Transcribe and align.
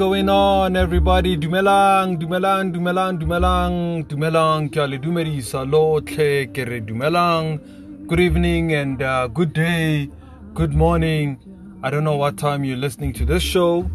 Going 0.00 0.30
on, 0.30 0.76
everybody? 0.76 1.36
Dumelang, 1.36 2.18
dumelang, 2.18 2.72
dumelang, 2.72 3.18
dumelang, 3.20 4.06
dumelang. 4.06 4.70
Kya 4.70 4.88
le 4.88 4.96
dumedisa 4.96 5.70
lotlhe 5.70 6.46
ke 6.54 6.66
re 6.66 6.80
dumelang. 6.80 7.60
Good 8.06 8.18
evening 8.18 8.72
and 8.72 9.02
uh, 9.02 9.26
good 9.26 9.52
day, 9.52 10.08
good 10.54 10.72
morning. 10.72 11.36
I 11.82 11.90
don't 11.90 12.02
know 12.02 12.16
what 12.16 12.38
time 12.38 12.64
you're 12.64 12.78
listening 12.78 13.12
to 13.12 13.26
this 13.26 13.42
show, 13.42 13.90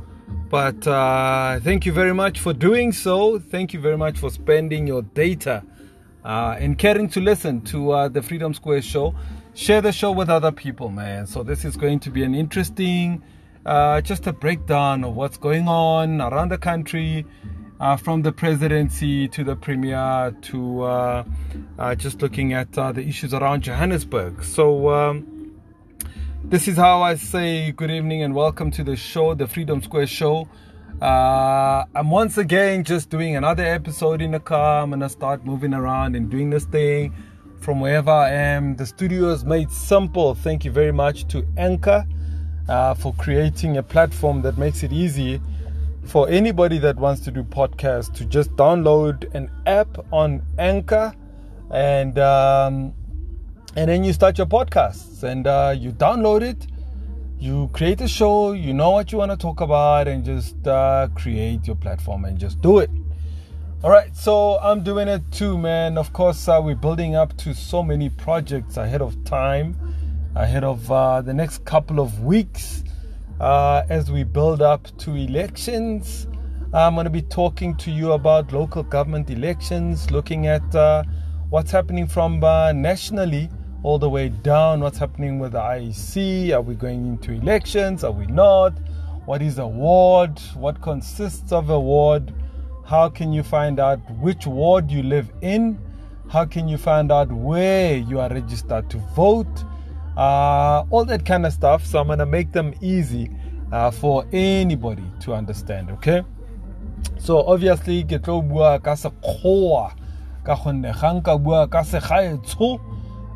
but 0.51 0.85
uh, 0.85 1.59
thank 1.61 1.87
you 1.87 1.91
very 1.91 2.13
much 2.13 2.39
for 2.39 2.53
doing 2.53 2.91
so. 2.91 3.39
Thank 3.39 3.73
you 3.73 3.79
very 3.79 3.97
much 3.97 4.19
for 4.19 4.29
spending 4.29 4.85
your 4.85 5.01
data 5.01 5.63
uh, 6.23 6.55
and 6.59 6.77
caring 6.77 7.09
to 7.09 7.19
listen 7.19 7.61
to 7.61 7.93
uh, 7.93 8.09
the 8.09 8.21
Freedom 8.21 8.53
Square 8.53 8.83
show. 8.83 9.15
Share 9.55 9.81
the 9.81 9.91
show 9.91 10.11
with 10.11 10.29
other 10.29 10.51
people, 10.51 10.89
man. 10.89 11.25
So 11.25 11.41
this 11.41 11.65
is 11.65 11.75
going 11.75 11.99
to 12.01 12.11
be 12.11 12.21
an 12.21 12.35
interesting 12.35 13.23
uh, 13.65 14.01
just 14.01 14.27
a 14.27 14.33
breakdown 14.33 15.03
of 15.03 15.15
what's 15.15 15.37
going 15.37 15.67
on 15.67 16.21
around 16.21 16.49
the 16.49 16.57
country, 16.57 17.25
uh, 17.79 17.97
from 17.97 18.21
the 18.21 18.31
presidency 18.31 19.27
to 19.27 19.43
the 19.43 19.55
premier 19.55 20.33
to 20.41 20.81
uh, 20.83 21.23
uh 21.77 21.95
just 21.95 22.21
looking 22.21 22.53
at 22.53 22.77
uh, 22.77 22.91
the 22.91 23.01
issues 23.01 23.33
around 23.33 23.63
Johannesburg. 23.63 24.43
So, 24.43 24.89
um, 24.89 25.51
this 26.43 26.67
is 26.67 26.77
how 26.77 27.01
I 27.01 27.15
say 27.15 27.71
good 27.71 27.91
evening 27.91 28.21
and 28.21 28.35
welcome 28.35 28.71
to 28.71 28.83
the 28.83 28.95
show, 28.95 29.33
the 29.33 29.47
Freedom 29.47 29.81
Square 29.81 30.07
show. 30.07 30.47
Uh, 31.01 31.83
I'm 31.93 32.09
once 32.09 32.37
again 32.37 32.83
just 32.83 33.09
doing 33.09 33.35
another 33.35 33.65
episode 33.65 34.21
in 34.21 34.31
the 34.31 34.39
car. 34.39 34.83
I'm 34.83 34.91
gonna 34.91 35.09
start 35.09 35.43
moving 35.43 35.73
around 35.73 36.15
and 36.15 36.29
doing 36.29 36.51
this 36.51 36.65
thing 36.65 37.13
from 37.59 37.81
wherever 37.81 38.11
I 38.11 38.31
am. 38.31 38.75
The 38.75 38.85
studio 38.85 39.31
is 39.31 39.43
made 39.43 39.71
simple. 39.71 40.35
Thank 40.35 40.63
you 40.63 40.71
very 40.71 40.93
much 40.93 41.27
to 41.29 41.45
Anchor 41.57 42.05
uh, 42.67 42.93
for 42.93 43.13
creating 43.13 43.77
a 43.77 43.83
platform 43.83 44.41
that 44.41 44.57
makes 44.57 44.83
it 44.83 44.91
easy 44.91 45.41
for 46.03 46.29
anybody 46.29 46.77
that 46.77 46.95
wants 46.97 47.21
to 47.21 47.31
do 47.31 47.43
podcasts 47.43 48.13
to 48.13 48.25
just 48.25 48.51
download 48.55 49.33
an 49.33 49.49
app 49.65 49.97
on 50.11 50.41
Anchor 50.57 51.13
and 51.71 52.17
um, 52.19 52.93
and 53.75 53.89
then 53.89 54.03
you 54.03 54.13
start 54.13 54.37
your 54.37 54.47
podcasts 54.47 55.23
and 55.23 55.47
uh, 55.47 55.75
you 55.77 55.91
download 55.91 56.41
it. 56.41 56.67
You 57.37 57.69
create 57.73 57.99
a 57.99 58.07
show, 58.07 58.53
you 58.53 58.73
know 58.73 58.91
what 58.91 59.11
you 59.11 59.17
want 59.17 59.31
to 59.31 59.37
talk 59.37 59.59
about, 59.59 60.07
and 60.07 60.23
just 60.23 60.65
uh, 60.65 61.09
create 61.15 61.67
your 61.67 61.75
platform 61.75 62.23
and 62.25 62.37
just 62.37 62.61
do 62.61 62.79
it. 62.79 62.89
All 63.83 63.89
right, 63.91 64.15
so 64.15 64.57
I'm 64.59 64.83
doing 64.83 65.07
it 65.07 65.21
too, 65.31 65.57
man. 65.57 65.97
Of 65.97 66.13
course, 66.13 66.47
uh, 66.47 66.61
we're 66.63 66.75
building 66.75 67.15
up 67.15 67.35
to 67.37 67.53
so 67.53 67.83
many 67.83 68.09
projects 68.09 68.77
ahead 68.77 69.01
of 69.01 69.21
time 69.25 69.75
ahead 70.35 70.65
of 70.65 70.91
uh, 70.91 71.21
the 71.21 71.33
next 71.33 71.63
couple 71.63 71.99
of 71.99 72.23
weeks 72.23 72.83
uh, 73.39 73.83
as 73.89 74.11
we 74.11 74.23
build 74.23 74.61
up 74.61 74.85
to 74.97 75.15
elections. 75.15 76.27
I'm 76.73 76.95
going 76.95 77.05
to 77.05 77.09
be 77.09 77.21
talking 77.21 77.75
to 77.77 77.91
you 77.91 78.11
about 78.11 78.51
local 78.51 78.83
government 78.83 79.29
elections, 79.29 80.11
looking 80.11 80.47
at 80.47 80.75
uh, 80.75 81.03
what's 81.49 81.71
happening 81.71 82.05
from 82.05 82.43
uh, 82.43 82.73
nationally 82.73 83.49
all 83.81 83.97
the 83.97 84.09
way 84.09 84.27
down, 84.27 84.81
what's 84.81 84.97
happening 84.97 85.39
with 85.39 85.53
the 85.53 85.59
IEC. 85.59 86.51
Are 86.51 86.61
we 86.61 86.75
going 86.75 87.07
into 87.07 87.31
elections? 87.31 88.03
Are 88.03 88.11
we 88.11 88.25
not? 88.25 88.73
What 89.25 89.41
is 89.41 89.57
a 89.57 89.67
ward? 89.67 90.37
What 90.55 90.81
consists 90.81 91.53
of 91.53 91.69
a 91.69 91.79
ward? 91.79 92.33
How 92.85 93.07
can 93.07 93.31
you 93.31 93.41
find 93.41 93.79
out 93.79 93.99
which 94.19 94.45
ward 94.45 94.91
you 94.91 95.01
live 95.01 95.31
in? 95.41 95.79
How 96.27 96.43
can 96.43 96.67
you 96.67 96.77
find 96.77 97.09
out 97.09 97.31
where 97.31 97.95
you 97.95 98.19
are 98.19 98.29
registered 98.29 98.89
to 98.89 98.97
vote? 99.15 99.63
Uh, 100.17 100.83
all 100.89 101.05
that 101.05 101.25
kind 101.25 101.45
of 101.45 101.53
stuff. 101.53 101.85
So 101.85 101.99
I'm 101.99 102.07
going 102.07 102.19
to 102.19 102.25
make 102.25 102.51
them 102.51 102.73
easy 102.81 103.29
uh, 103.71 103.91
for 103.91 104.25
anybody 104.31 105.03
to 105.21 105.33
understand, 105.33 105.91
okay? 105.91 106.23
So 107.17 107.41
obviously 107.45 108.03
ke 108.03 108.21
tlo 108.21 108.41
bua 108.41 108.79
ka 108.79 108.93
sekgowa 108.93 109.93
ka 110.45 110.55
gonne 110.55 110.93
ga 110.93 111.09
nka 111.17 111.33
bua 111.41 111.67
ka 111.67 111.81
segaetsho 111.81 112.79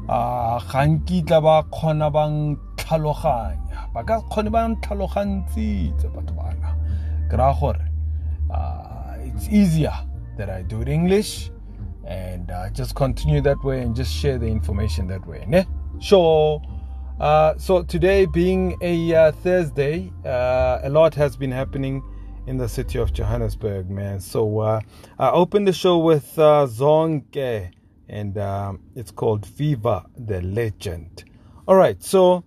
a 0.10 0.60
ga 0.62 0.82
nkitla 0.86 1.42
ba 1.42 1.64
kgona 1.70 2.10
bang 2.14 2.58
tlhaloganya 2.78 3.90
ba 3.94 4.04
ka 4.04 4.22
kgone 4.30 4.50
ba 4.54 4.70
tlhalogantshitse 4.82 6.06
batho 6.14 6.34
bana 6.38 6.76
ke 7.30 7.36
raya 7.38 7.54
gore 7.60 7.86
it's 9.26 9.50
easier 9.50 9.94
that 10.38 10.50
I 10.50 10.62
do 10.64 10.82
it 10.82 10.90
English 10.90 11.52
and 12.06 12.50
uh, 12.52 12.70
just 12.70 12.96
continue 12.96 13.42
that 13.42 13.64
way 13.64 13.82
and 13.82 13.96
just 13.96 14.14
share 14.14 14.38
the 14.38 14.48
information 14.48 15.08
that 15.08 15.26
way 15.26 15.46
ne? 15.48 15.66
Sure. 16.00 16.62
Uh, 17.20 17.54
so 17.58 17.84
today 17.84 18.26
being 18.26 18.78
a 18.80 19.14
uh, 19.14 19.32
Thursday, 19.34 20.10
uh, 20.26 20.80
a 20.84 20.90
lot 20.90 21.14
has 21.14 21.36
been 21.36 21.52
happening 21.52 22.02
in 22.48 22.56
the 22.56 22.70
city 22.70 22.98
of 22.98 23.12
Johannesburg, 23.12 23.90
man. 23.90 24.22
So 24.22 24.60
uh, 24.60 24.80
I 25.18 25.30
opened 25.32 25.68
the 25.68 25.74
show 25.74 25.98
with 25.98 26.40
uh, 26.40 26.66
Zonke, 26.66 27.72
and 28.08 28.38
um, 28.38 28.80
it's 28.96 29.12
called 29.12 29.46
Viva 29.46 30.06
the 30.18 30.42
Legend. 30.44 31.26
All 31.68 31.76
right, 31.76 32.02
so 32.02 32.42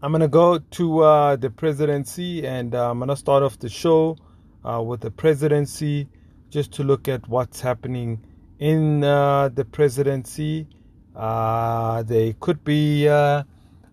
I'm 0.00 0.12
gonna 0.12 0.28
go 0.28 0.58
to 0.58 1.36
the 1.38 1.52
presidency, 1.54 2.46
and 2.46 2.74
I'm 2.74 3.00
gonna 3.00 3.16
start 3.16 3.42
off 3.42 3.58
the 3.58 3.68
show 3.68 4.16
with 4.64 5.02
the 5.02 5.10
presidency, 5.10 6.08
just 6.48 6.72
to 6.72 6.84
look 6.84 7.06
at 7.06 7.28
what's 7.28 7.60
happening 7.60 8.24
in 8.60 9.00
the 9.00 9.66
presidency. 9.72 10.66
They 11.14 12.34
could 12.40 12.64
be, 12.64 13.06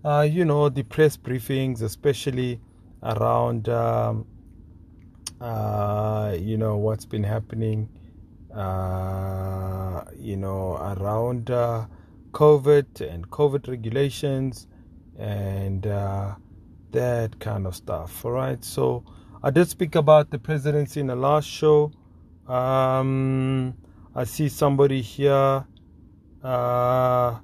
uh, 0.06 0.10
uh, 0.10 0.22
you 0.22 0.46
know, 0.46 0.70
the 0.70 0.84
press 0.84 1.18
briefings, 1.18 1.82
especially 1.82 2.60
around, 3.02 3.68
um, 3.70 4.26
uh, 5.42 6.36
you 6.40 6.58
know, 6.58 6.78
what's 6.78 7.06
been 7.06 7.24
happening, 7.24 7.90
uh, 8.54 10.04
you 10.18 10.38
know, 10.38 10.78
around 11.00 11.50
uh, 11.50 11.86
COVID 12.32 13.02
and 13.02 13.30
COVID 13.32 13.68
regulations 13.68 14.68
and 15.18 15.82
that 15.82 17.40
kind 17.40 17.66
of 17.66 17.76
stuff. 17.76 18.24
All 18.24 18.32
right. 18.32 18.64
So 18.64 19.04
I 19.44 19.50
did 19.50 19.68
speak 19.68 19.96
about 19.96 20.30
the 20.30 20.38
presidency 20.40 21.00
in 21.00 21.08
the 21.08 21.16
last 21.16 21.48
show. 21.48 21.92
Um, 22.48 23.74
I 24.14 24.24
see 24.24 24.50
somebody 24.50 25.02
here 25.02 25.66
uh, 26.44 27.40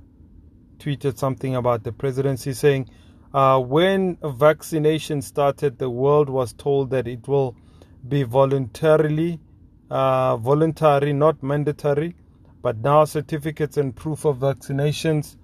tweeted 0.82 1.18
something 1.18 1.56
about 1.56 1.84
the 1.84 1.92
presidency 1.92 2.54
saying, 2.54 2.90
uh, 3.34 3.60
when 3.60 4.18
vaccination 4.24 5.22
started, 5.22 5.78
the 5.78 5.90
world 5.90 6.30
was 6.30 6.54
told 6.54 6.90
that 6.90 7.08
it 7.08 7.28
will 7.28 7.56
be 8.08 8.24
voluntarily 8.24 9.40
uh, 9.90 10.38
voluntary, 10.38 11.14
not 11.14 11.42
mandatory. 11.44 12.16
But 12.62 12.78
now 12.78 13.06
certificates 13.06 13.78
and 13.78 13.96
proof 13.96 14.26
of 14.26 14.38
vaccinations 14.38 15.36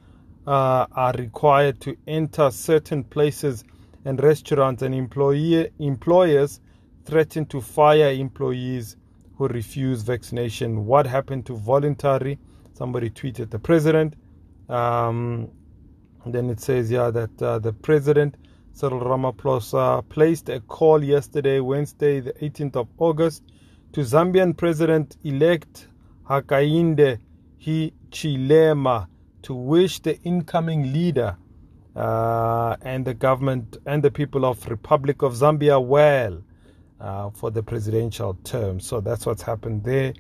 uh, 0.46 0.86
are 0.92 1.14
required 1.14 1.80
to 1.82 1.96
enter 2.08 2.52
certain 2.52 3.04
places 3.04 3.64
and 4.06 4.22
restaurants, 4.22 4.84
and 4.84 4.96
employee, 4.96 5.70
employers 5.80 6.62
threaten 7.06 7.46
to 7.48 7.60
fire 7.60 8.12
employees 8.12 8.96
who 9.38 9.48
refuse 9.48 10.02
vaccination. 10.02 10.86
What 10.86 11.06
happened 11.06 11.46
to 11.48 11.56
voluntary? 11.56 12.40
Somebody 12.74 13.10
tweeted 13.10 13.50
the 13.50 13.60
president. 13.60 14.14
Um, 14.70 15.50
then 16.26 16.50
it 16.50 16.60
says, 16.60 16.92
yeah, 16.92 17.10
that 17.12 17.42
uh, 17.42 17.60
the 17.60 17.74
president, 17.74 18.36
Cyril 18.74 19.02
Ramaphosa, 19.02 20.08
placed 20.10 20.50
a 20.50 20.60
call 20.60 21.04
yesterday, 21.04 21.60
Wednesday, 21.60 22.20
the 22.20 22.34
18th 22.34 22.76
of 22.76 22.88
August, 22.98 23.44
to 23.94 24.02
Zambian 24.02 24.56
President 24.56 25.18
elect 25.24 25.88
Hakainde 26.30 27.20
Hichilema 27.62 29.08
to 29.44 29.54
wish 29.54 30.00
the 30.00 30.20
incoming 30.24 30.92
leader 30.92 31.38
uh, 31.96 32.76
and 32.82 33.06
the 33.06 33.14
government 33.14 33.78
and 33.86 34.04
the 34.04 34.12
people 34.12 34.46
of 34.46 34.68
Republic 34.70 35.22
of 35.22 35.34
Zambia 35.34 35.84
well 35.84 36.42
uh, 37.00 37.30
for 37.32 37.50
the 37.50 37.64
presidential 37.64 38.36
term. 38.44 38.80
So 38.80 39.00
that's 39.00 39.26
what's 39.26 39.42
happened 39.42 39.84
there. 39.84 40.14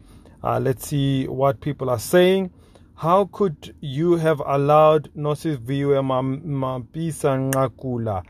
Uh, 0.44 0.59
let's 0.59 0.88
see 0.88 1.27
what 1.27 1.59
people 1.61 1.89
are 1.89 1.99
saying. 1.99 2.51
How 2.97 3.25
could 3.25 3.75
you 3.79 4.15
have 4.15 4.41
allowed 4.44 5.13
Nosiviwe 5.13 6.01
Mapisa 6.44 7.51
Nqakula 7.51 8.23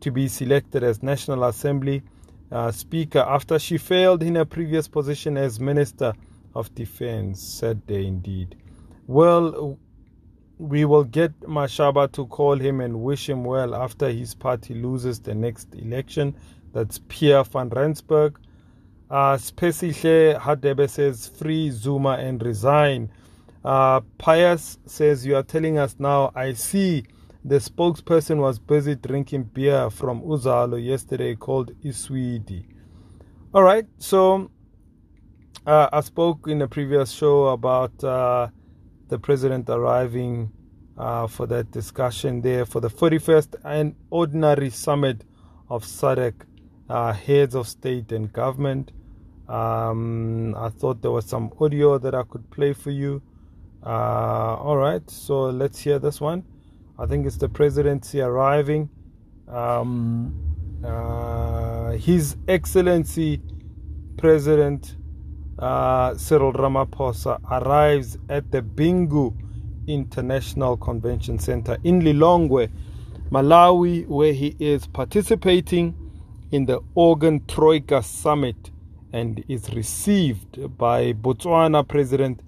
to 0.00 0.10
be 0.10 0.26
selected 0.26 0.82
as 0.82 1.04
National 1.04 1.44
Assembly 1.44 2.02
uh, 2.50 2.72
Speaker 2.72 3.20
after 3.20 3.60
she 3.60 3.78
failed 3.78 4.24
in 4.24 4.34
her 4.34 4.44
previous 4.44 4.88
position 4.88 5.36
as 5.36 5.60
Minister 5.60 6.14
of 6.52 6.74
Defense? 6.74 7.40
Said 7.40 7.80
they 7.86 8.06
indeed. 8.06 8.56
Well, 9.06 9.78
we 10.58 10.84
will 10.84 11.04
get 11.04 11.38
Mashaba 11.42 12.10
to 12.10 12.26
call 12.26 12.56
him 12.56 12.80
and 12.80 13.00
wish 13.00 13.28
him 13.28 13.44
well 13.44 13.72
after 13.72 14.10
his 14.10 14.34
party 14.34 14.74
loses 14.74 15.20
the 15.20 15.36
next 15.36 15.72
election. 15.76 16.34
That's 16.72 16.98
Pierre 17.06 17.44
van 17.44 17.68
Rensburg. 17.68 18.40
Uh, 19.08 19.36
Spesihle 19.36 20.40
Hadebe 20.40 20.90
says, 20.90 21.28
free 21.28 21.70
Zuma 21.70 22.14
and 22.14 22.42
resign. 22.42 23.12
Uh, 23.68 24.00
Pius 24.16 24.78
says, 24.86 25.26
you 25.26 25.36
are 25.36 25.42
telling 25.42 25.76
us 25.76 25.96
now, 25.98 26.32
I 26.34 26.54
see 26.54 27.04
the 27.44 27.56
spokesperson 27.56 28.38
was 28.38 28.58
busy 28.58 28.94
drinking 28.94 29.50
beer 29.52 29.90
from 29.90 30.22
Uzalo 30.22 30.82
yesterday 30.82 31.34
called 31.34 31.78
Iswidi. 31.82 32.64
All 33.52 33.62
right, 33.62 33.84
so 33.98 34.50
uh, 35.66 35.90
I 35.92 36.00
spoke 36.00 36.48
in 36.48 36.62
a 36.62 36.66
previous 36.66 37.10
show 37.10 37.48
about 37.48 38.02
uh, 38.02 38.48
the 39.08 39.18
president 39.18 39.68
arriving 39.68 40.50
uh, 40.96 41.26
for 41.26 41.46
that 41.48 41.70
discussion 41.70 42.40
there 42.40 42.64
for 42.64 42.80
the 42.80 42.88
41st 42.88 43.56
and 43.66 43.94
ordinary 44.08 44.70
summit 44.70 45.24
of 45.68 45.84
SADC 45.84 46.40
uh, 46.88 47.12
heads 47.12 47.54
of 47.54 47.68
state 47.68 48.12
and 48.12 48.32
government. 48.32 48.92
Um, 49.46 50.54
I 50.56 50.70
thought 50.70 51.02
there 51.02 51.10
was 51.10 51.26
some 51.26 51.52
audio 51.60 51.98
that 51.98 52.14
I 52.14 52.22
could 52.22 52.50
play 52.50 52.72
for 52.72 52.90
you. 52.90 53.20
Uh, 53.88 54.54
all 54.60 54.76
right, 54.76 55.08
so 55.08 55.44
let's 55.44 55.78
hear 55.80 55.98
this 55.98 56.20
one. 56.20 56.44
I 56.98 57.06
think 57.06 57.26
it's 57.26 57.38
the 57.38 57.48
presidency 57.48 58.20
arriving. 58.20 58.90
Um, 59.48 60.34
uh, 60.84 61.92
His 61.92 62.36
Excellency 62.48 63.40
President 64.18 64.94
uh, 65.58 66.14
Cyril 66.16 66.52
Ramaphosa 66.52 67.40
arrives 67.50 68.18
at 68.28 68.50
the 68.50 68.60
Bingu 68.60 69.34
International 69.86 70.76
Convention 70.76 71.38
Center 71.38 71.78
in 71.82 72.02
Lilongwe, 72.02 72.70
Malawi, 73.30 74.06
where 74.06 74.34
he 74.34 74.54
is 74.58 74.86
participating 74.86 75.96
in 76.50 76.66
the 76.66 76.80
Organ 76.94 77.42
Troika 77.46 78.02
Summit 78.02 78.70
and 79.14 79.42
is 79.48 79.72
received 79.72 80.76
by 80.76 81.14
Botswana 81.14 81.88
President 81.88 82.42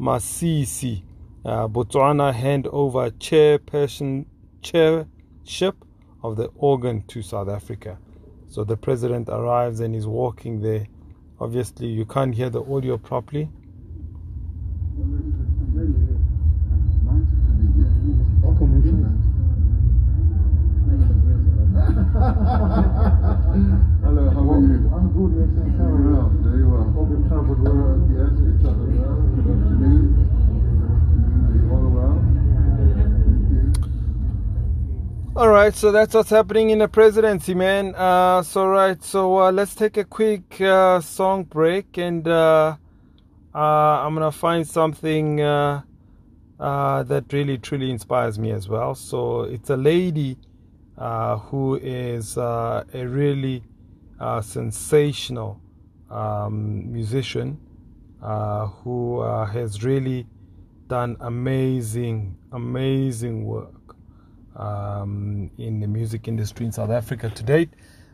Masisi. 0.00 1.02
Uh, 1.44 1.68
Botswana 1.68 2.32
hand 2.32 2.66
over 2.68 3.10
chairperson 3.10 4.26
chairship 4.62 5.84
of 6.22 6.36
the 6.36 6.50
organ 6.56 7.02
to 7.08 7.22
South 7.22 7.48
Africa. 7.48 7.98
So 8.48 8.64
the 8.64 8.76
president 8.76 9.28
arrives 9.28 9.80
and 9.80 9.94
is 9.96 10.06
walking 10.06 10.60
there. 10.62 10.86
Obviously, 11.40 11.88
you 11.88 12.04
can't 12.04 12.34
hear 12.34 12.50
the 12.50 12.62
audio 12.62 12.96
properly. 12.98 13.48
Hello, 24.02 24.28
how 24.30 24.44
are 24.52 24.60
you? 24.60 24.90
I'm 24.94 25.08
good, 25.12 25.32
yes, 25.38 25.48
thanks. 25.56 25.76
How 25.78 25.84
are 25.86 25.98
you? 25.98 26.12
Well, 26.12 26.28
very 26.42 26.64
well. 26.66 26.84
Hope 26.92 27.10
you 27.10 27.18
traveled 27.26 27.62
well. 27.62 27.98
Yes, 28.12 28.32
you 28.38 28.52
traveled 28.60 28.94
well. 29.00 29.16
Good 29.34 29.48
afternoon. 29.50 30.04
Are 31.42 31.54
you 31.56 31.64
all 31.72 31.88
well? 31.90 32.16
All 35.34 35.48
right, 35.62 35.76
so 35.76 35.92
that's 35.92 36.12
what's 36.12 36.30
happening 36.30 36.70
in 36.70 36.80
the 36.80 36.88
presidency, 36.88 37.54
man. 37.54 37.94
Uh, 37.94 38.42
so 38.42 38.66
right, 38.66 39.00
so 39.00 39.38
uh, 39.38 39.52
let's 39.52 39.76
take 39.76 39.96
a 39.96 40.02
quick 40.02 40.60
uh, 40.60 41.00
song 41.00 41.44
break, 41.44 41.98
and 41.98 42.26
uh, 42.26 42.76
uh, 43.54 43.58
I'm 43.58 44.14
gonna 44.14 44.32
find 44.32 44.66
something 44.66 45.40
uh, 45.40 45.82
uh, 46.58 47.04
that 47.04 47.32
really 47.32 47.58
truly 47.58 47.92
inspires 47.92 48.40
me 48.40 48.50
as 48.50 48.68
well. 48.68 48.96
So 48.96 49.42
it's 49.42 49.70
a 49.70 49.76
lady 49.76 50.36
uh, 50.98 51.36
who 51.36 51.76
is 51.76 52.36
uh, 52.36 52.82
a 52.92 53.06
really 53.06 53.62
uh, 54.18 54.40
sensational 54.40 55.60
um, 56.10 56.92
musician 56.92 57.56
uh, 58.20 58.66
who 58.66 59.20
uh, 59.20 59.46
has 59.46 59.84
really 59.84 60.26
done 60.88 61.16
amazing, 61.20 62.36
amazing 62.50 63.44
work 63.44 63.74
um, 64.56 65.50
in 65.58 65.80
the 65.80 65.86
music 65.86 66.28
industry 66.28 66.66
in 66.66 66.72
South 66.72 66.90
Africa 66.90 67.30
to 67.30 67.42
date. 67.42 67.70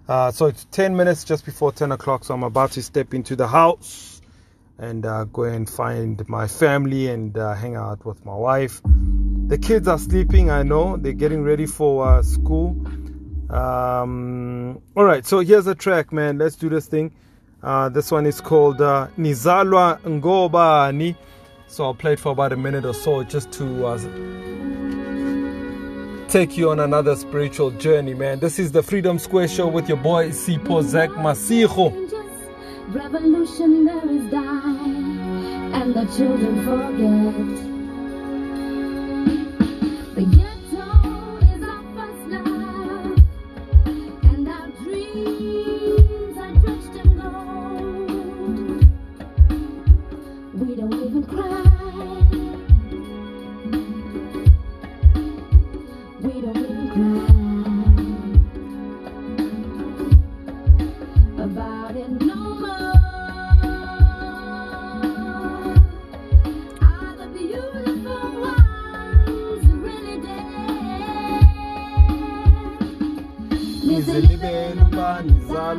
Uh, 0.08 0.30
so 0.30 0.46
it's 0.46 0.66
10 0.70 0.96
minutes 0.96 1.24
just 1.24 1.44
before 1.44 1.70
10 1.70 1.92
o'clock, 1.92 2.24
so 2.24 2.34
I'm 2.34 2.42
about 2.42 2.72
to 2.72 2.82
step 2.82 3.12
into 3.12 3.36
the 3.36 3.46
house 3.46 4.22
and 4.78 5.04
uh, 5.04 5.24
go 5.24 5.42
and 5.42 5.68
find 5.68 6.26
my 6.28 6.46
family 6.46 7.08
and 7.08 7.36
uh, 7.36 7.54
hang 7.54 7.76
out 7.76 8.04
with 8.06 8.24
my 8.24 8.34
wife. 8.34 8.80
The 8.84 9.58
kids 9.58 9.88
are 9.88 9.98
sleeping, 9.98 10.50
I 10.50 10.62
know, 10.62 10.96
they're 10.96 11.12
getting 11.12 11.42
ready 11.42 11.66
for 11.66 12.06
uh, 12.06 12.22
school. 12.22 12.70
Um, 13.50 14.80
all 14.96 15.04
right, 15.04 15.26
so 15.26 15.40
here's 15.40 15.66
a 15.66 15.74
track, 15.74 16.12
man. 16.12 16.38
Let's 16.38 16.56
do 16.56 16.68
this 16.68 16.86
thing. 16.86 17.12
Uh, 17.62 17.88
this 17.88 18.10
one 18.10 18.24
is 18.24 18.40
called 18.40 18.80
uh, 18.80 19.08
Nizalwa 19.18 20.00
Ngobani. 20.02 21.16
So 21.66 21.84
I'll 21.84 21.94
play 21.94 22.14
it 22.14 22.20
for 22.20 22.32
about 22.32 22.52
a 22.52 22.56
minute 22.56 22.84
or 22.86 22.94
so 22.94 23.22
just 23.24 23.52
to 23.52 23.86
take 26.28 26.58
you 26.58 26.70
on 26.70 26.80
another 26.80 27.16
spiritual 27.16 27.70
journey, 27.70 28.12
man. 28.12 28.38
This 28.38 28.58
is 28.58 28.70
the 28.70 28.82
Freedom 28.82 29.18
Square 29.18 29.48
Show 29.48 29.66
with 29.66 29.88
your 29.88 29.96
boy 29.96 30.28
Sipho 30.28 30.82
Zach 30.82 31.08
Masijo. 31.10 31.90
Revolutionaries 32.88 34.30
die 34.30 34.88
and 35.72 35.94
the 35.94 36.04
children 36.16 36.64
forget. 36.64 37.67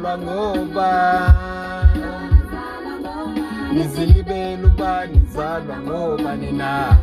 Nizalwa 0.09 0.17
ngoba 0.17 1.33
Nizilibeluba 3.73 5.05
nizalwa 5.05 5.79
ngoba 5.79 6.35
nina 6.35 6.97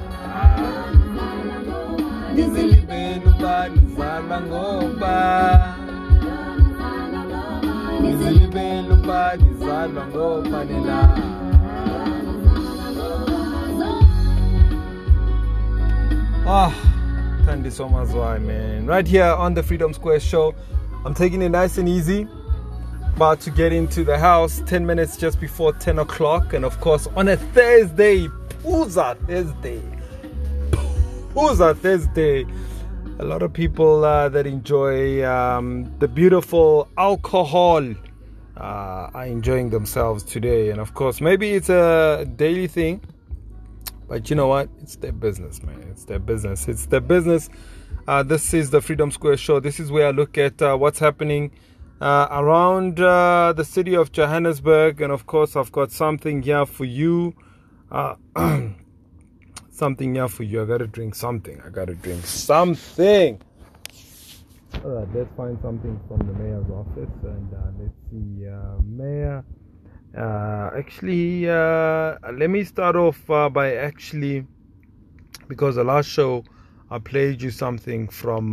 nizalwa 2.35 4.41
ngoba 4.41 5.77
nizalwa 9.37 10.07
ngoba 10.07 10.65
nina 10.65 11.17
Ah, 16.49 16.71
Thandiswa 17.45 17.89
Mazwai, 17.89 18.41
man. 18.41 18.87
Right 18.87 19.07
here 19.07 19.25
on 19.25 19.55
the 19.55 19.65
Freedom 19.65 19.93
Square 19.93 20.21
show. 20.21 20.55
I'm 21.05 21.13
taking 21.13 21.43
it 21.43 21.49
nice 21.49 21.77
and 21.79 21.89
easy. 21.89 22.29
About 23.17 23.41
to 23.41 23.51
get 23.51 23.73
into 23.73 24.05
the 24.05 24.19
house 24.19 24.63
10 24.67 24.85
minutes 24.85 25.17
just 25.17 25.41
before 25.41 25.73
10 25.73 26.01
o'clock. 26.01 26.53
And 26.53 26.67
of 26.67 26.79
course, 26.83 27.07
on 27.17 27.29
a 27.29 27.39
Thursday, 27.39 28.29
Puza 28.63 29.17
Thursday. 29.27 29.81
Puza 31.33 31.75
Thursday. 31.79 32.45
A 33.19 33.25
lot 33.25 33.41
of 33.43 33.55
people 33.55 34.05
uh, 34.05 34.29
that 34.29 34.47
enjoy 34.47 35.25
um, 35.27 35.91
the 35.99 36.07
beautiful 36.07 36.91
alcohol 36.99 37.91
uh, 38.59 39.11
are 39.15 39.25
enjoying 39.25 39.71
themselves 39.71 40.23
today. 40.23 40.69
And 40.69 40.79
of 40.79 40.93
course, 40.93 41.23
maybe 41.23 41.53
it's 41.53 41.71
a 41.71 42.31
daily 42.37 42.67
thing. 42.67 43.01
But 44.09 44.29
you 44.29 44.37
know 44.37 44.49
what? 44.49 44.69
It's 44.83 44.97
their 44.97 45.13
business, 45.13 45.63
man. 45.63 45.83
It's 45.91 46.05
their 46.05 46.19
business. 46.19 46.69
It's 46.69 46.85
their 46.85 47.01
business. 47.01 47.49
Uh, 48.07 48.23
this 48.23 48.53
is 48.53 48.69
the 48.69 48.83
Freedom 48.83 49.11
Square 49.11 49.39
Show. 49.39 49.59
This 49.59 49.81
is 49.81 49.91
where 49.91 50.09
I 50.09 50.11
look 50.11 50.37
at 50.37 50.61
uh, 50.61 50.77
what's 50.77 50.99
happening 50.99 51.51
uh, 52.01 52.29
around 52.31 53.01
uh, 53.01 53.53
the 53.57 53.65
city 53.65 53.95
of 53.95 54.13
Johannesburg. 54.13 55.01
And 55.01 55.13
of 55.13 55.27
course, 55.27 55.57
I've 55.57 55.73
got 55.73 55.93
something 55.93 56.43
here 56.43 56.67
for 56.67 56.85
you. 56.85 57.35
Uh, 57.91 58.17
something 59.71 60.15
here 60.15 60.29
for 60.29 60.43
you. 60.43 60.63
I 60.63 60.67
gotta 60.67 60.87
drink 60.87 61.15
something. 61.15 61.61
I 61.65 61.71
gotta 61.71 61.95
drink 61.95 62.27
something. 62.27 63.41
All 64.85 64.91
right, 64.91 65.09
let's 65.15 65.35
find 65.37 65.59
something 65.63 65.99
from 66.07 66.19
the 66.19 66.35
mayor's 66.35 66.71
office. 66.71 67.11
And 67.23 67.55
uh, 67.55 67.71
let's 67.81 67.95
see, 68.11 68.47
uh, 68.47 68.81
Mayor. 68.85 69.45
Uh, 70.17 70.71
actually, 70.77 71.47
let 71.47 72.51
me 72.51 72.65
start 72.65 72.97
off 72.97 73.27
by 73.27 73.77
actually, 73.77 74.47
because 75.49 75.77
the 75.77 75.85
last 75.85 76.09
show 76.09 76.45
I 76.91 76.99
played 76.99 77.43
you 77.43 77.51
something 77.51 78.09
from 78.09 78.51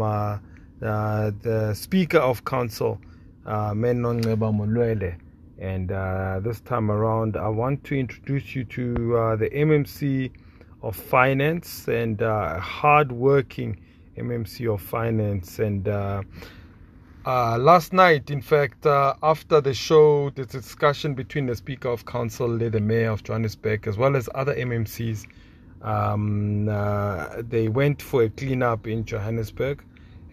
the 0.80 1.74
Speaker 1.74 2.20
of 2.20 2.44
Council, 2.46 3.00
uh, 3.46 3.74
Molwele. 3.74 5.16
And 5.60 5.92
uh, 5.92 6.40
this 6.42 6.62
time 6.62 6.92
around, 6.92 7.38
I 7.38 7.48
want 7.48 7.84
to 7.86 7.96
introduce 7.96 8.56
you 8.56 8.64
to 8.66 9.18
uh, 9.18 9.36
the 9.36 9.50
MMC 9.50 10.32
of 10.82 10.96
Finance 10.96 11.88
and 11.88 12.22
uh, 12.22 12.60
hard-working 12.60 13.80
MMC 14.18 14.74
of 14.74 14.82
Finance. 14.82 15.60
And 15.60 15.88
uh, 15.88 16.24
Uh, 17.26 17.58
last 17.58 17.94
night, 17.94 18.30
in 18.30 18.42
fact, 18.42 18.86
uh, 18.86 19.14
after 19.24 19.62
the 19.62 19.74
show, 19.74 20.30
the 20.32 20.46
discussion 20.46 21.14
between 21.14 21.46
the 21.46 21.56
Speaker 21.56 21.88
of 21.88 22.06
Council, 22.06 22.58
the 22.58 22.82
Mayor 22.82 23.12
of 23.12 23.24
Johannesburg, 23.24 23.88
as 23.88 23.98
well 23.98 24.18
as 24.18 24.28
other 24.36 24.54
MMCs, 24.54 25.26
um, 25.82 26.68
uh, 26.68 27.28
they 27.38 27.70
went 27.70 28.02
for 28.02 28.24
a 28.24 28.30
cleanup 28.30 28.88
in 28.88 29.06
Johannesburg 29.06 29.82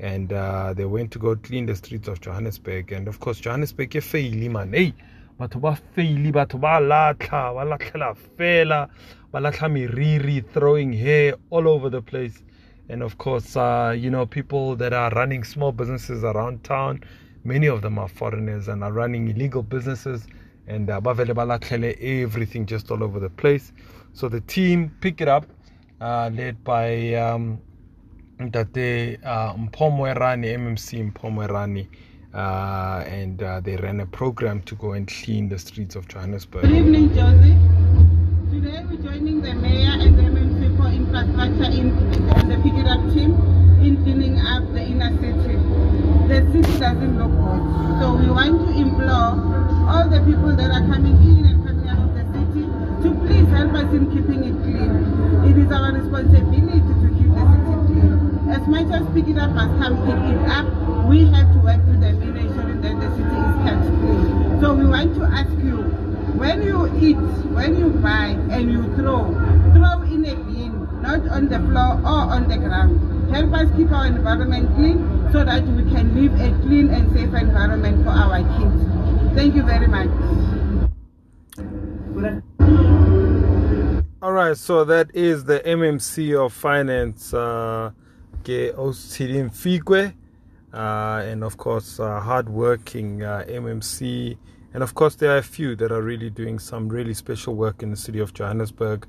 and 0.01 0.33
uh, 0.33 0.75
they 0.75 0.85
went 0.85 1.13
to 1.13 1.19
go 1.19 1.37
clean 1.37 1.67
the 1.67 1.77
streets 1.77 2.09
of 2.09 2.21
Johannesburg. 2.21 2.91
And 2.93 3.07
of 3.07 3.21
course, 3.21 3.39
Johannesburg 3.39 3.95
is 3.95 4.05
faili 4.05 4.51
man. 4.51 4.73
Hey, 4.73 4.95
batho 5.39 5.61
ba 5.61 5.79
faili, 5.97 6.33
batho 6.33 6.61
ba 6.61 6.81
latla 6.81 8.17
fela, 8.37 8.89
ba 9.31 9.41
miriri, 9.41 10.45
throwing 10.53 10.93
hair 10.93 11.35
all 11.51 11.69
over 11.69 11.89
the 11.89 12.03
place 12.03 12.43
and 12.91 13.05
of 13.05 13.19
course, 13.19 13.57
uh, 13.57 13.95
you 13.97 14.11
know, 14.11 14.27
people 14.27 14.75
that 14.75 14.93
are 14.93 15.11
running 15.11 15.45
small 15.45 15.71
businesses 15.71 16.25
around 16.25 16.65
town, 16.65 17.05
many 17.45 17.69
of 17.69 17.83
them 17.83 18.01
are 18.01 18.09
foreigners 18.09 18.67
and 18.67 18.83
are 18.83 18.93
running 18.93 19.29
illegal 19.29 19.63
businesses, 19.63 20.27
and 20.67 20.91
uh, 20.91 21.01
everything 21.01 22.67
just 22.67 22.91
all 22.91 23.05
over 23.05 23.21
the 23.21 23.31
place. 23.31 23.73
So 24.13 24.29
the 24.29 24.41
team 24.41 24.91
pick 25.01 25.21
it 25.21 25.29
up, 25.29 25.47
uh, 26.01 26.31
led 26.35 26.65
by 26.65 27.15
um, 27.15 27.61
Ndate 28.41 29.19
uh, 29.25 29.55
Mpho 29.55 29.91
Moerane, 29.91 30.57
MMC 30.57 31.13
Mpho 31.13 31.31
Moerane. 31.31 31.87
Uh, 32.33 33.05
and 33.07 33.43
uh, 33.43 33.61
they 33.61 33.77
ran 33.77 34.01
a 34.01 34.07
program 34.07 34.63
to 34.63 34.75
go 34.77 34.93
and 34.93 35.09
clean 35.09 35.49
the 35.49 35.59
streets 35.59 35.97
of 35.97 36.07
Johannesburg. 36.09 36.63
Good 36.63 36.73
evening, 36.73 37.09
Josie. 37.13 37.59
Today 38.51 38.85
we're 38.89 39.03
joining 39.03 39.43
the 39.43 39.53
mayor 39.55 39.99
and 39.99 40.17
the 40.17 40.23
MMC 40.23 40.77
for 40.77 40.89
infrastructure 40.89 41.71
in, 41.75 41.91
and 42.39 42.51
the 42.51 42.57
Pick 42.63 42.75
It 42.79 42.87
Up 42.87 43.03
team 43.13 43.35
in 43.83 44.03
cleaning 44.05 44.39
up 44.41 44.63
the 44.73 44.81
inner 44.81 45.11
city. 45.19 45.59
The 46.31 46.47
city 46.53 46.79
doesn't 46.79 47.19
look 47.19 47.35
good. 47.35 48.01
So 48.01 48.15
we 48.15 48.31
want 48.31 48.69
to 48.69 48.81
implore 48.81 49.35
all 49.91 50.09
the 50.09 50.21
people 50.25 50.55
that 50.55 50.71
are 50.71 50.87
coming 50.87 51.19
in 51.19 51.45
and 51.51 51.67
coming 51.67 51.89
out 51.89 51.99
of 51.99 52.15
the 52.15 52.25
city 52.31 52.63
to 53.03 53.27
please 53.27 53.49
help 53.51 53.75
us 53.75 53.91
in 53.93 54.07
keeping 54.15 54.45
it 54.45 54.55
clean. 54.63 55.51
It 55.51 55.59
is 55.59 55.73
our 55.73 55.93
responsibility 55.93 56.79
to 56.79 57.10
As 59.11 59.17
Pick 59.17 59.29
It 59.29 59.39
Up 59.39 59.51
has 59.51 59.67
come 59.83 59.97
pick 60.07 60.23
it 60.31 60.49
up, 60.49 61.09
we 61.09 61.27
have 61.27 61.53
to 61.53 61.59
work 61.59 61.85
with 61.87 62.01
them 62.01 62.23
in 62.23 62.37
ensuring 62.37 62.81
the 62.81 63.11
city 63.19 63.39
is 63.43 63.57
kept. 63.67 64.61
So 64.61 64.75
we 64.75 64.87
want 64.87 65.17
to 65.17 65.25
ask 65.25 65.51
you 65.65 65.79
when 66.39 66.63
you 66.63 66.87
eat, 66.97 67.17
when 67.51 67.77
you 67.77 67.91
buy 67.91 68.39
and 68.55 68.71
you 68.71 68.85
throw, 68.95 69.35
throw 69.75 70.03
in 70.03 70.25
a 70.27 70.37
bin, 70.37 71.03
not 71.03 71.27
on 71.29 71.49
the 71.49 71.59
floor 71.59 71.99
or 72.05 72.23
on 72.31 72.47
the 72.49 72.57
ground. 72.59 73.35
Help 73.35 73.53
us 73.55 73.69
keep 73.77 73.91
our 73.91 74.07
environment 74.07 74.73
clean 74.77 75.29
so 75.33 75.45
that 75.45 75.65
we 75.65 75.83
can 75.91 76.15
live 76.15 76.35
a 76.41 76.63
clean 76.63 76.91
and 76.91 77.11
safe 77.11 77.35
environment 77.35 78.05
for 78.05 78.11
our 78.11 78.39
kids. 78.59 79.35
Thank 79.35 79.57
you 79.57 79.65
very 79.65 79.89
much. 79.89 80.11
All 84.23 84.33
right, 84.33 84.57
so 84.57 84.85
that 84.85 85.11
is 85.15 85.45
the 85.45 85.59
MMC 85.61 86.39
of 86.39 86.53
Finance, 86.53 87.35
uh, 87.35 87.91
Fikwe, 88.45 90.15
uh, 90.73 91.23
and 91.25 91.45
of 91.45 91.57
course, 91.57 92.01
uh, 92.01 92.21
hardworking 92.21 93.23
uh, 93.23 93.45
MMC 93.49 94.37
and 94.73 94.85
of 94.85 94.95
course, 94.95 95.17
there 95.17 95.33
are 95.33 95.39
a 95.39 95.43
few 95.43 95.75
that 95.77 95.91
are 95.91 96.01
really 96.01 96.31
doing 96.31 96.61
some 96.61 96.89
really 96.89 97.13
special 97.15 97.57
work 97.57 97.83
in 97.83 97.91
the 97.91 97.97
city 97.97 98.21
of 98.21 98.33
Johannesburg. 98.33 99.07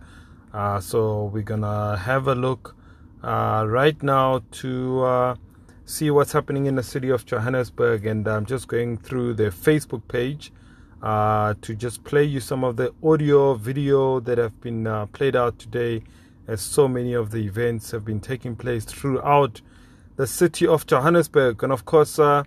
So 0.80 1.30
we're 1.32 1.44
gonna 1.44 1.98
have 1.98 2.28
a 2.28 2.34
look 2.34 2.76
right 3.22 4.02
now 4.02 4.42
to 4.52 5.38
see 5.86 6.10
what's 6.10 6.32
happening 6.32 6.66
in 6.66 6.76
the 6.76 6.84
city 6.84 7.10
of 7.10 7.26
Johannesburg, 7.26 8.08
and 8.08 8.28
I'm 8.28 8.46
just 8.46 8.68
going 8.68 8.98
through 8.98 9.36
the 9.36 9.52
Facebook 9.52 10.08
page 10.08 10.52
uh, 11.02 11.54
to 11.62 11.76
just 11.76 12.04
play 12.04 12.24
you 12.24 12.40
some 12.40 12.64
of 12.64 12.76
the 12.78 12.94
audio, 13.04 13.56
video 13.56 14.20
that 14.20 14.38
have 14.38 14.60
been 14.62 14.88
uh, 14.88 15.08
played 15.08 15.36
out 15.36 15.58
today, 15.60 16.04
as 16.48 16.62
so 16.62 16.88
many 16.88 17.14
of 17.14 17.32
the 17.32 17.46
events 17.46 17.92
have 17.92 18.06
been 18.06 18.20
taking 18.20 18.56
place 18.56 18.86
throughout 18.86 19.62
the 20.16 20.28
city 20.28 20.68
of 20.68 20.86
Johannesburg, 20.86 21.64
and 21.64 21.72
of 21.72 21.86
course. 21.86 22.20
Uh, 22.20 22.44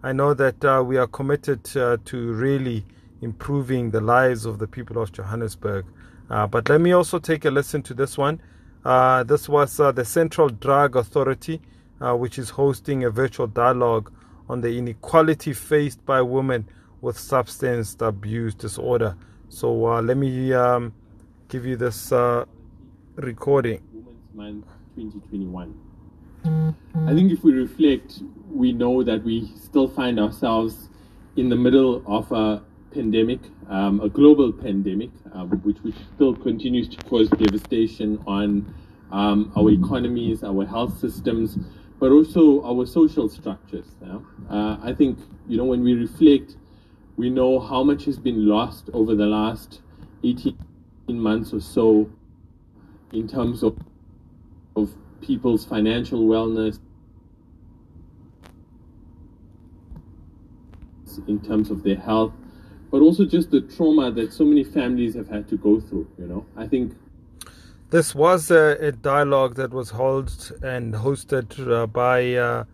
I 0.00 0.12
know 0.12 0.32
that 0.34 0.64
uh, 0.64 0.82
we 0.86 0.96
are 0.96 1.08
committed 1.08 1.76
uh, 1.76 1.96
to 2.04 2.32
really 2.32 2.84
improving 3.20 3.90
the 3.90 4.00
lives 4.00 4.46
of 4.46 4.60
the 4.60 4.68
people 4.68 5.02
of 5.02 5.10
Johannesburg. 5.10 5.86
Uh, 6.30 6.46
but 6.46 6.68
let 6.68 6.80
me 6.80 6.92
also 6.92 7.18
take 7.18 7.44
a 7.44 7.50
listen 7.50 7.82
to 7.82 7.94
this 7.94 8.16
one. 8.16 8.40
Uh, 8.84 9.24
this 9.24 9.48
was 9.48 9.80
uh, 9.80 9.90
the 9.90 10.04
Central 10.04 10.50
Drug 10.50 10.94
Authority, 10.94 11.60
uh, 12.00 12.14
which 12.14 12.38
is 12.38 12.50
hosting 12.50 13.02
a 13.02 13.10
virtual 13.10 13.48
dialogue 13.48 14.12
on 14.48 14.60
the 14.60 14.78
inequality 14.78 15.52
faced 15.52 16.04
by 16.06 16.22
women 16.22 16.68
with 17.00 17.18
substance 17.18 17.96
abuse 17.98 18.54
disorder. 18.54 19.16
So 19.48 19.72
let 19.72 20.16
me 20.16 20.52
um, 20.52 20.92
give 21.48 21.66
you 21.66 21.76
this 21.76 22.12
recording. 23.18 23.82
Women's 23.92 24.34
Month 24.34 24.66
2021. 24.96 25.74
I 27.06 27.14
think 27.14 27.32
if 27.32 27.42
we 27.42 27.52
reflect, 27.52 28.20
we 28.48 28.72
know 28.72 29.02
that 29.02 29.24
we 29.24 29.52
still 29.56 29.88
find 29.88 30.20
ourselves 30.20 30.88
in 31.36 31.48
the 31.48 31.56
middle 31.56 32.02
of 32.06 32.30
a 32.30 32.62
pandemic, 32.92 33.40
um, 33.68 34.00
a 34.00 34.08
global 34.08 34.52
pandemic, 34.52 35.10
uh, 35.34 35.44
which, 35.44 35.78
which 35.78 35.96
still 36.14 36.34
continues 36.34 36.88
to 36.88 36.96
cause 37.04 37.28
devastation 37.30 38.22
on 38.26 38.72
um, 39.10 39.52
our 39.56 39.70
economies, 39.70 40.44
our 40.44 40.64
health 40.64 40.98
systems, 40.98 41.58
but 41.98 42.12
also 42.12 42.62
our 42.62 42.86
social 42.86 43.28
structures. 43.28 43.86
Yeah? 44.00 44.18
Uh, 44.48 44.78
I 44.80 44.94
think, 44.96 45.18
you 45.48 45.56
know, 45.56 45.64
when 45.64 45.82
we 45.82 45.94
reflect, 45.94 46.56
we 47.16 47.30
know 47.30 47.58
how 47.58 47.82
much 47.82 48.04
has 48.04 48.18
been 48.18 48.46
lost 48.46 48.90
over 48.92 49.16
the 49.16 49.26
last 49.26 49.80
18 50.22 50.56
months 51.08 51.52
or 51.52 51.60
so 51.60 52.08
in 53.12 53.28
terms 53.28 53.62
of, 53.62 53.76
of 54.76 54.90
people's 55.20 55.64
financial 55.64 56.26
wellness, 56.26 56.78
in 61.26 61.40
terms 61.40 61.70
of 61.70 61.82
their 61.82 61.96
health, 61.96 62.32
but 62.90 63.00
also 63.00 63.24
just 63.24 63.50
the 63.50 63.60
trauma 63.62 64.10
that 64.10 64.32
so 64.32 64.44
many 64.44 64.62
families 64.62 65.14
have 65.14 65.28
had 65.28 65.48
to 65.48 65.56
go 65.56 65.80
through. 65.80 66.06
You 66.18 66.26
know, 66.26 66.46
I 66.56 66.66
think 66.66 66.94
this 67.90 68.14
was 68.14 68.50
a, 68.50 68.76
a 68.80 68.92
dialogue 68.92 69.54
that 69.56 69.72
was 69.72 69.90
held 69.90 70.52
and 70.62 70.94
hosted 70.94 71.70
uh, 71.70 71.86
by 71.86 72.34
uh, 72.34 72.64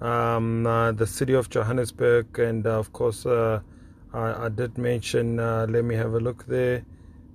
um, 0.00 0.66
uh, 0.66 0.92
the 0.92 1.06
city 1.06 1.34
of 1.34 1.50
Johannesburg, 1.50 2.38
and 2.38 2.66
uh, 2.66 2.78
of 2.78 2.92
course, 2.92 3.26
uh, 3.26 3.60
I, 4.12 4.46
I, 4.46 4.48
did 4.48 4.76
mention. 4.78 5.38
Uh, 5.38 5.66
let 5.68 5.84
me 5.84 5.94
have 5.94 6.14
a 6.14 6.20
look 6.20 6.46
there. 6.46 6.84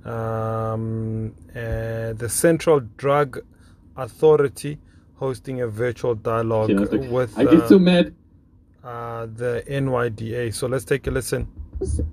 Um, 0.05 1.33
the 1.53 2.27
Central 2.29 2.81
Drug 2.97 3.39
Authority 3.97 4.79
hosting 5.15 5.61
a 5.61 5.67
virtual 5.67 6.15
dialogue 6.15 6.69
yeah, 6.69 6.79
like, 6.79 7.11
with. 7.11 7.37
I 7.37 7.43
get 7.43 7.67
so 7.67 7.77
mad 7.77 8.15
uh, 8.83 9.27
the 9.35 9.63
NYDA. 9.67 10.53
So 10.53 10.67
let's 10.67 10.85
take 10.85 11.07
a 11.07 11.11
listen. 11.11 11.47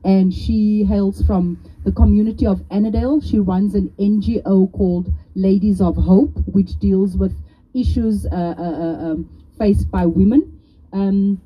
And 0.05 0.33
she 0.33 0.85
hails 0.85 1.23
from 1.23 1.59
the 1.85 1.93
community 1.93 2.47
of 2.47 2.62
Annandale. 2.71 3.21
She 3.21 3.38
runs 3.38 3.75
an 3.75 3.93
NGO 3.99 4.71
called 4.73 5.12
Ladies 5.35 5.81
of 5.81 5.97
Hope, 5.97 6.37
which 6.47 6.78
deals 6.78 7.16
with 7.16 7.35
issues 7.75 8.26
uh, 8.26 8.55
uh, 8.59 8.62
uh, 8.62 9.12
um, 9.12 9.45
faced 9.59 9.90
by 9.90 10.07
women. 10.07 10.61
Um, 10.93 11.40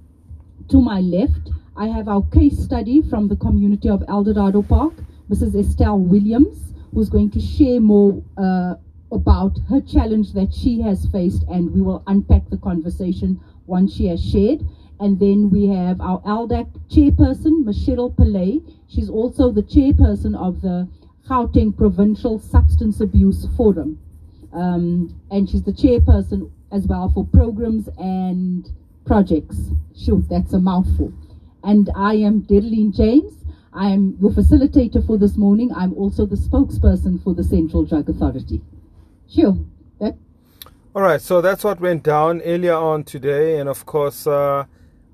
to 0.68 0.80
my 0.80 1.00
left, 1.00 1.50
I 1.76 1.86
have 1.86 2.08
our 2.08 2.22
case 2.22 2.58
study 2.58 3.02
from 3.02 3.28
the 3.28 3.36
community 3.36 3.88
of 3.88 4.04
Eldorado 4.06 4.62
Park, 4.62 4.92
Mrs. 5.30 5.54
Estelle 5.54 5.98
Williams, 5.98 6.74
who's 6.92 7.08
going 7.08 7.30
to 7.30 7.40
share 7.40 7.80
more 7.80 8.20
uh, 8.36 8.74
about 9.12 9.56
her 9.68 9.80
challenge 9.80 10.32
that 10.32 10.52
she 10.52 10.80
has 10.80 11.06
faced, 11.06 11.44
and 11.48 11.72
we 11.72 11.80
will 11.80 12.02
unpack 12.08 12.48
the 12.50 12.58
conversation 12.58 13.40
once 13.66 13.94
she 13.94 14.06
has 14.06 14.22
shared. 14.22 14.60
And 14.98 15.18
then 15.18 15.48
we 15.50 15.68
have 15.68 16.00
our 16.00 16.20
LDAC 16.22 16.68
chairperson, 16.88 17.64
Michelle 17.64 18.10
Pillay. 18.10 18.60
She's 18.88 19.08
also 19.08 19.50
the 19.50 19.62
chairperson 19.62 20.36
of 20.36 20.60
the 20.60 20.88
Gauteng 21.26 21.76
Provincial 21.76 22.40
Substance 22.40 23.00
Abuse 23.00 23.46
Forum. 23.56 23.98
Um, 24.52 25.14
and 25.30 25.48
she's 25.48 25.62
the 25.62 25.72
chairperson 25.72 26.50
as 26.72 26.88
well 26.88 27.10
for 27.14 27.24
programs 27.24 27.88
and 27.98 28.68
projects. 29.06 29.70
Sure, 29.96 30.22
that's 30.28 30.52
a 30.52 30.58
mouthful. 30.58 31.12
And 31.62 31.88
I 31.94 32.14
am 32.14 32.42
Dedeline 32.42 32.94
James. 32.94 33.39
I 33.72 33.90
am 33.90 34.16
your 34.20 34.30
facilitator 34.30 35.06
for 35.06 35.16
this 35.16 35.36
morning. 35.36 35.70
I'm 35.74 35.94
also 35.94 36.26
the 36.26 36.36
spokesperson 36.36 37.22
for 37.22 37.34
the 37.34 37.44
Central 37.44 37.84
Drug 37.84 38.08
Authority. 38.08 38.60
Sure. 39.28 39.56
That 40.00 40.16
all 40.92 41.02
right, 41.02 41.20
so 41.20 41.40
that's 41.40 41.62
what 41.62 41.80
went 41.80 42.02
down 42.02 42.40
earlier 42.42 42.74
on 42.74 43.04
today, 43.04 43.58
and 43.58 43.68
of 43.68 43.86
course, 43.86 44.26
uh, 44.26 44.64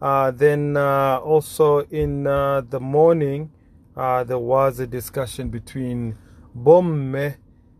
uh, 0.00 0.30
then 0.30 0.74
uh, 0.74 1.18
also 1.18 1.80
in 1.90 2.26
uh, 2.26 2.62
the 2.62 2.80
morning, 2.80 3.50
uh, 3.94 4.24
there 4.24 4.38
was 4.38 4.80
a 4.80 4.86
discussion 4.86 5.50
between 5.50 6.16
Bomme, 6.54 7.36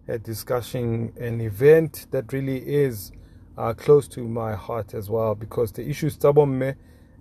a 0.07 0.19
discussion, 0.19 1.11
an 1.19 1.41
event 1.41 2.07
that 2.11 2.35
really 2.35 2.59
is 2.59 3.13
uh, 3.57 3.73
close 3.73 4.07
to 4.09 4.29
my 4.29 4.55
heart 4.55 4.93
as 4.93 5.09
well, 5.09 5.35
because 5.35 5.73
the 5.73 5.89
issue 5.89 6.11
Bomme 6.11 6.75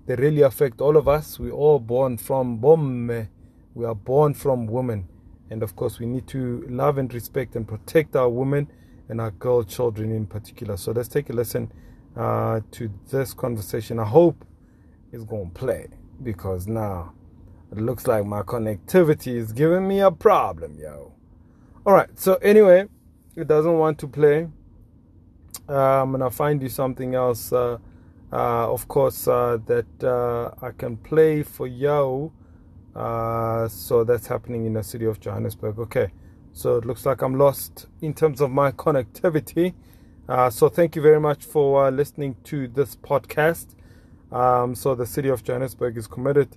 they 0.05 0.15
really 0.15 0.41
affect 0.41 0.81
all 0.81 0.97
of 0.97 1.07
us. 1.07 1.39
We're 1.39 1.51
all 1.51 1.79
born 1.79 2.17
from 2.17 2.59
bomme. 2.59 3.27
We 3.75 3.86
are 3.86 3.94
born 3.94 4.34
from 4.34 4.65
women. 4.65 5.08
And 5.51 5.62
of 5.62 5.75
course, 5.75 6.00
we 6.00 6.08
need 6.08 6.25
to 6.27 6.65
love 6.67 6.98
and 6.98 7.13
respect 7.13 7.55
and 7.55 7.67
protect 7.67 8.15
our 8.15 8.29
women 8.29 8.67
and 9.10 9.22
our 9.22 9.32
girl 9.32 9.63
children 9.63 10.12
in 10.12 10.25
particular. 10.25 10.77
So 10.77 10.91
let's 10.91 11.08
take 11.08 11.29
a 11.29 11.34
listen 11.34 11.72
uh, 12.17 12.62
to 12.72 12.89
this 13.12 13.34
conversation. 13.34 14.00
I 14.00 14.05
hope 14.05 14.44
it's 15.12 15.24
going 15.24 15.51
to 15.51 15.60
play 15.60 15.88
because 16.24 16.67
now 16.67 17.13
it 17.72 17.77
looks 17.77 18.08
like 18.08 18.25
my 18.25 18.41
connectivity 18.41 19.36
is 19.36 19.51
giving 19.51 19.88
me 19.88 20.00
a 20.00 20.10
problem, 20.10 20.79
yo. 20.79 21.13
All 21.86 21.94
right. 21.94 22.10
So 22.17 22.36
anyway, 22.36 22.88
it 23.36 23.48
doesn't 23.48 23.77
want 23.77 24.00
to 24.00 24.08
play. 24.08 24.48
Uh, 25.67 26.01
I'm 26.01 26.12
gonna 26.12 26.32
find 26.32 26.62
you 26.62 26.70
something 26.70 27.15
else. 27.15 27.51
Uh, 27.51 27.77
uh, 28.32 28.72
of 28.72 28.88
course, 28.88 29.27
uh, 29.27 29.58
that 29.65 30.03
uh, 30.03 30.51
I 30.65 30.72
can 30.72 30.98
play 30.98 31.44
for 31.44 31.67
you. 31.67 32.32
Uh, 32.95 33.67
so 33.67 34.03
that's 34.03 34.27
happening 34.27 34.65
in 34.65 34.73
the 34.73 34.83
city 34.83 35.05
of 35.05 35.19
Johannesburg. 35.19 35.79
Okay. 35.79 36.11
So 36.53 36.77
it 36.77 36.85
looks 36.85 37.05
like 37.05 37.21
I'm 37.21 37.35
lost 37.35 37.87
in 38.01 38.13
terms 38.13 38.39
of 38.39 38.51
my 38.51 38.71
connectivity. 38.83 39.73
so 40.51 40.69
thank 40.69 40.95
you 40.95 41.01
very 41.01 41.19
much 41.19 41.43
for 41.43 41.91
listening 41.91 42.37
to 42.45 42.67
this 42.67 42.95
podcast. 42.95 43.75
Um, 44.31 44.75
so 44.75 44.95
the 44.95 45.05
city 45.05 45.29
of 45.29 45.43
Johannesburg 45.43 45.97
is 45.97 46.07
committed, 46.07 46.55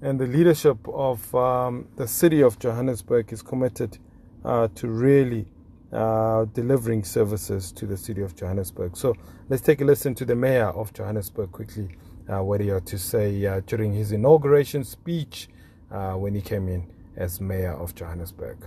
and 0.00 0.18
the 0.20 0.26
leadership 0.26 0.78
of 0.88 1.34
um, 1.34 1.88
the 1.96 2.06
city 2.06 2.42
of 2.42 2.58
Johannesburg 2.58 3.32
is 3.32 3.42
committed 3.42 3.98
to 4.44 4.88
really 4.88 5.46
uh, 5.94 6.44
delivering 6.46 7.04
services 7.04 7.70
to 7.70 7.86
the 7.86 7.96
city 7.96 8.20
of 8.20 8.34
Johannesburg. 8.34 8.96
So 8.96 9.14
let's 9.48 9.62
take 9.62 9.80
a 9.80 9.84
listen 9.84 10.14
to 10.16 10.24
the 10.24 10.34
mayor 10.34 10.70
of 10.70 10.92
Johannesburg 10.92 11.52
quickly, 11.52 11.88
uh, 12.28 12.42
what 12.42 12.60
he 12.60 12.66
had 12.68 12.84
to 12.86 12.98
say 12.98 13.46
uh, 13.46 13.60
during 13.66 13.92
his 13.92 14.10
inauguration 14.10 14.82
speech 14.82 15.48
uh, 15.94 16.14
when 16.14 16.34
he 16.34 16.40
came 16.40 16.68
in 16.68 16.84
as 17.16 17.40
mayor 17.40 17.72
of 17.72 17.94
Johannesburg. 17.94 18.58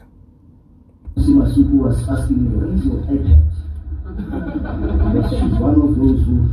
Simasuku 1.17 1.74
was 1.74 2.10
asking 2.10 2.39
me, 2.41 2.50
where 2.55 2.74
is 2.74 2.86
your 2.86 3.03
iPad? 3.03 3.43
she's 5.29 5.60
one 5.60 5.75
of 5.75 5.96
those 6.00 6.24
who 6.25 6.48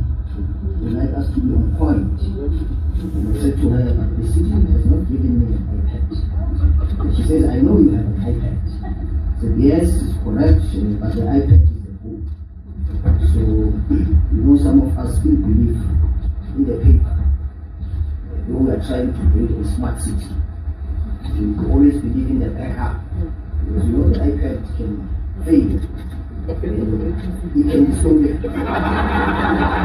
like 0.91 1.15
us 1.15 1.33
to 1.33 1.39
be 1.39 1.55
on 1.55 1.75
point. 1.79 2.19
And 2.19 3.37
I 3.37 3.41
said 3.41 3.55
to 3.61 3.69
her, 3.69 3.83
the 4.19 4.27
city 4.27 4.49
has 4.51 4.85
not 4.85 5.07
given 5.07 5.39
me 5.39 5.55
an 5.55 5.63
iPad. 5.79 6.99
And 6.99 7.15
she 7.15 7.23
says, 7.23 7.45
I 7.45 7.57
know 7.61 7.79
you 7.79 7.95
have 7.95 8.05
an 8.05 8.19
iPad 8.19 8.55
said, 9.45 9.59
yes, 9.59 9.83
it's 9.83 10.17
correct, 10.23 10.61
but 10.99 11.13
the 11.13 11.21
iPad 11.21 11.61
is 11.61 11.83
the 11.83 11.91
book. 12.01 12.23
So, 13.33 13.39
you 14.33 14.41
know, 14.41 14.57
some 14.57 14.81
of 14.81 14.97
us 14.97 15.19
still 15.19 15.35
believe 15.35 15.77
in 16.55 16.65
the 16.65 16.77
paper. 16.83 17.13
We 18.47 18.71
are 18.71 18.81
trying 18.85 19.13
to 19.13 19.19
build 19.33 19.65
a 19.65 19.75
smart 19.75 20.01
city, 20.01 20.27
we 21.33 21.65
always 21.69 21.95
believe 21.95 22.29
in 22.29 22.39
the 22.39 22.49
backup. 22.49 23.01
Because 23.65 23.85
you 23.87 23.93
know 23.97 24.09
the 24.09 24.19
iPad 24.19 24.77
can 24.77 25.09
fail. 25.45 25.79
And 26.47 26.75
it 27.07 27.69
can 27.69 27.85
be 27.85 27.93
stolen. 27.99 28.25
you 28.25 28.33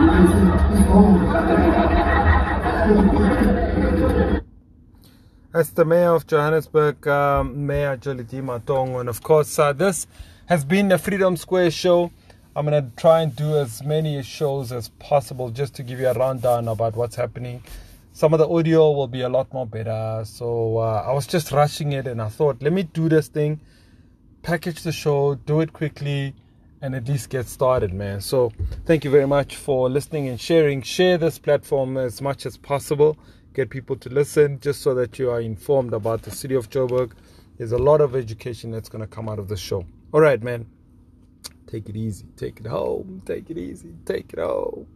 can 0.08 0.26
see 0.28 0.44
it's 0.74 0.86
gone. 0.88 1.20
That's 5.52 5.70
the 5.70 5.84
mayor 5.84 6.14
of 6.14 6.26
Johannesburg, 6.26 7.08
um, 7.08 7.66
Mayor 7.66 7.96
Jolidee 7.96 8.42
Matongo. 8.42 9.00
And 9.00 9.08
of 9.08 9.22
course, 9.22 9.58
uh, 9.58 9.72
this 9.72 10.06
has 10.46 10.64
been 10.64 10.92
a 10.92 10.98
Freedom 10.98 11.36
Square 11.36 11.72
show. 11.72 12.12
I'm 12.54 12.66
going 12.66 12.84
to 12.84 12.90
try 12.96 13.22
and 13.22 13.34
do 13.34 13.56
as 13.56 13.82
many 13.82 14.22
shows 14.22 14.70
as 14.70 14.90
possible 15.00 15.50
just 15.50 15.74
to 15.76 15.82
give 15.82 15.98
you 15.98 16.08
a 16.08 16.14
rundown 16.14 16.68
about 16.68 16.94
what's 16.94 17.16
happening. 17.16 17.62
Some 18.20 18.34
of 18.34 18.38
the 18.38 18.50
audio 18.50 18.90
will 18.90 19.08
be 19.08 19.22
a 19.22 19.30
lot 19.30 19.50
more 19.50 19.66
better. 19.66 20.22
So 20.26 20.76
uh, 20.76 21.06
I 21.08 21.12
was 21.14 21.26
just 21.26 21.52
rushing 21.52 21.92
it 21.92 22.06
and 22.06 22.20
I 22.20 22.28
thought, 22.28 22.60
let 22.60 22.70
me 22.70 22.82
do 22.82 23.08
this 23.08 23.28
thing, 23.28 23.58
package 24.42 24.82
the 24.82 24.92
show, 24.92 25.36
do 25.36 25.60
it 25.62 25.72
quickly, 25.72 26.34
and 26.82 26.94
at 26.94 27.08
least 27.08 27.30
get 27.30 27.48
started, 27.48 27.94
man. 27.94 28.20
So 28.20 28.52
thank 28.84 29.06
you 29.06 29.10
very 29.10 29.26
much 29.26 29.56
for 29.56 29.88
listening 29.88 30.28
and 30.28 30.38
sharing. 30.38 30.82
Share 30.82 31.16
this 31.16 31.38
platform 31.38 31.96
as 31.96 32.20
much 32.20 32.44
as 32.44 32.58
possible 32.58 33.16
get 33.54 33.70
people 33.70 33.96
to 33.96 34.10
listen 34.10 34.60
just 34.60 34.82
so 34.82 34.92
that 34.96 35.18
you 35.18 35.30
are 35.30 35.40
informed 35.40 35.94
about 35.94 36.20
the 36.20 36.30
city 36.30 36.54
of 36.54 36.68
Joburg. 36.68 37.12
There's 37.56 37.72
a 37.72 37.78
lot 37.78 38.02
of 38.02 38.14
education 38.14 38.70
that's 38.70 38.90
going 38.90 39.00
to 39.00 39.08
come 39.08 39.30
out 39.30 39.38
of 39.38 39.48
the 39.48 39.56
show. 39.56 39.86
All 40.12 40.20
right, 40.20 40.42
man. 40.42 40.66
Take 41.66 41.88
it 41.88 41.96
easy. 41.96 42.26
Take 42.36 42.60
it 42.60 42.66
home. 42.66 43.22
Take 43.24 43.48
it 43.48 43.56
easy. 43.56 43.94
Take 44.04 44.34
it 44.34 44.40
home. 44.40 44.86